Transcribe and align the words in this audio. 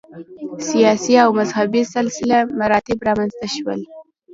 سیاسي 0.67 1.13
او 1.23 1.29
مذهبي 1.39 1.81
سلسله 1.95 2.37
مراتب 2.59 2.99
رامنځته 3.07 3.47
شول. 3.55 3.79